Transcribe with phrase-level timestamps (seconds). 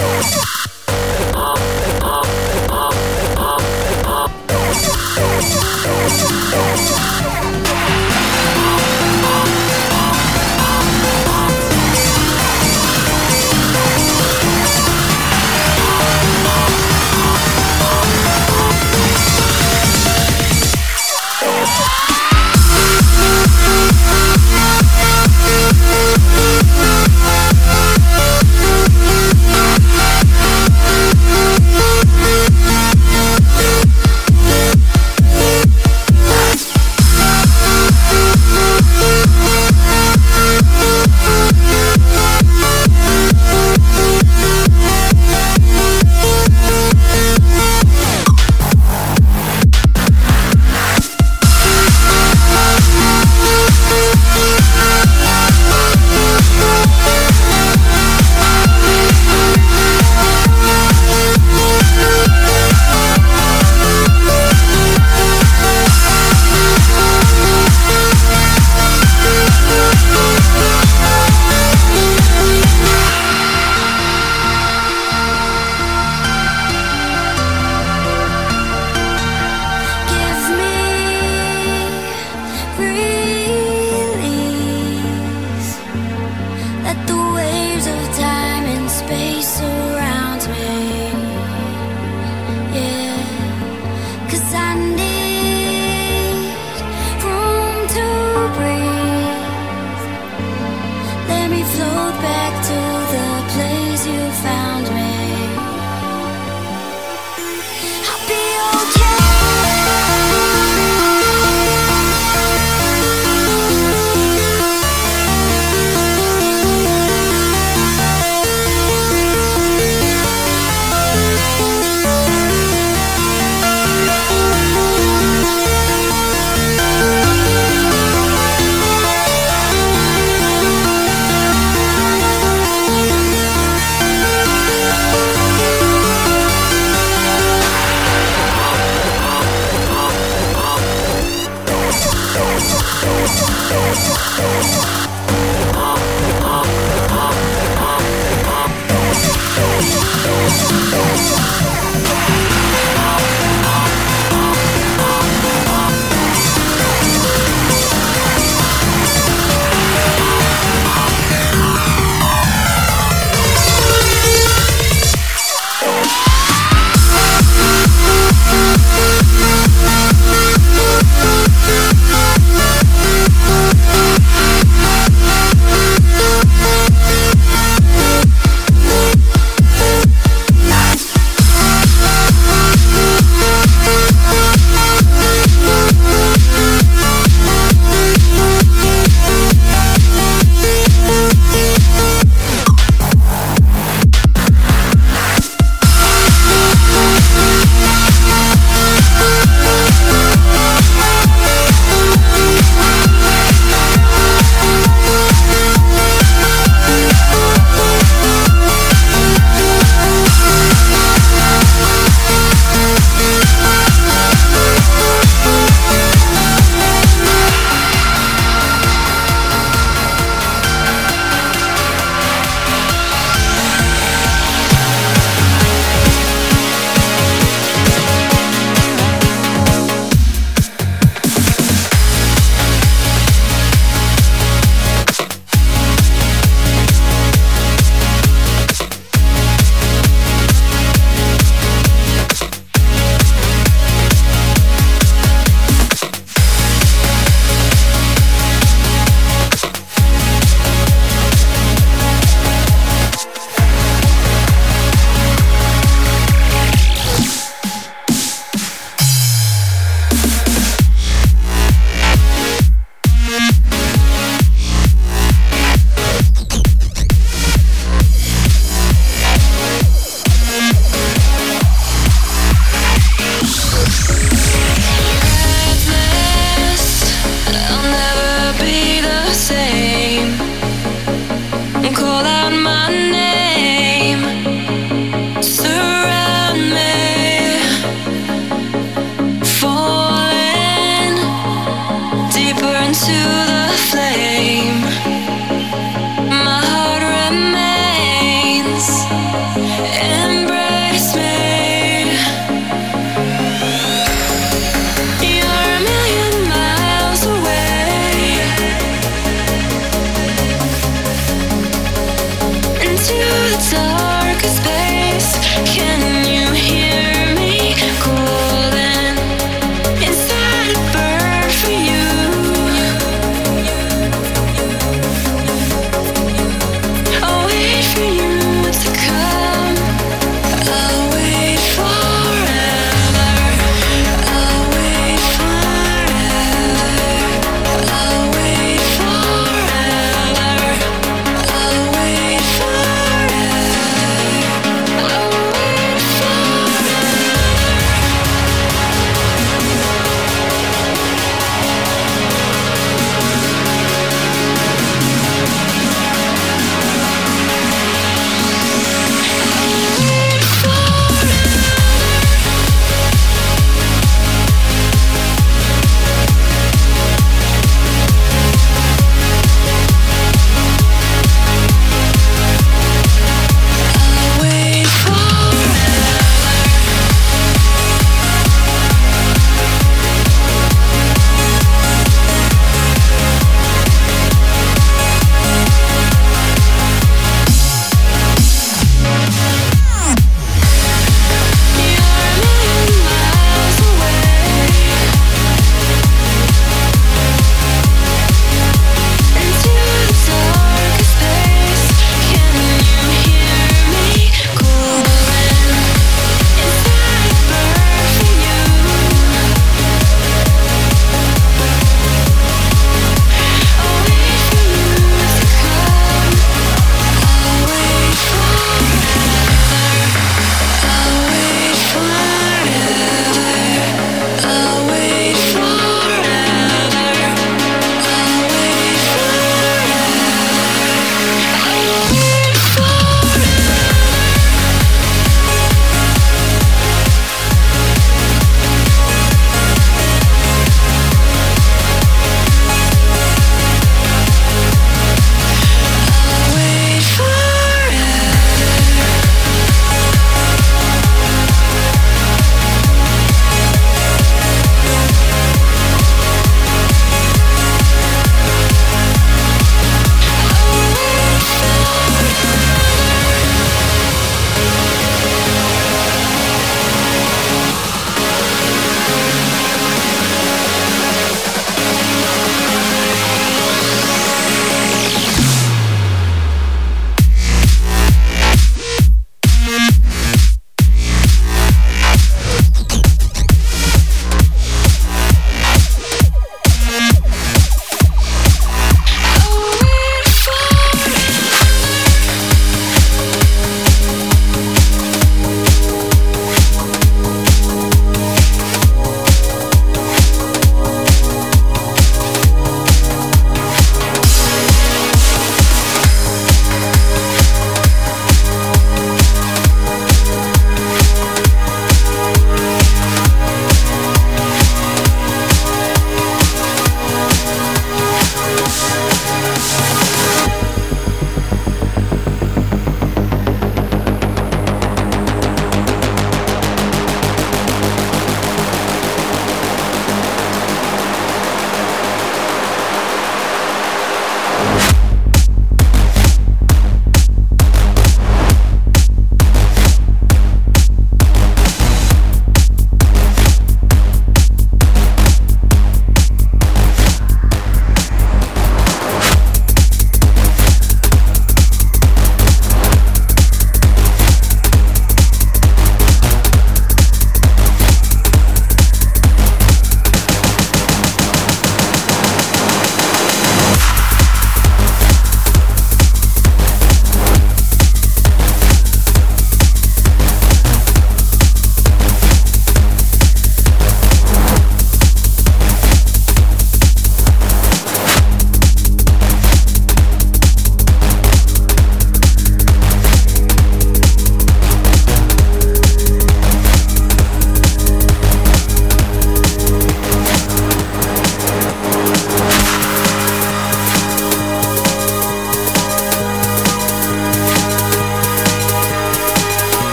[0.00, 0.59] Let's go.